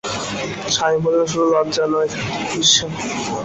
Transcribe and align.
স্বামী 0.75 0.97
বললেন, 1.05 1.25
শুধু 1.31 1.45
লজ্জা 1.53 1.85
নয়, 1.93 2.09
ঈর্ষা। 2.53 2.87